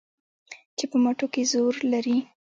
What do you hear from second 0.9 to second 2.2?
په مټو کې زور لري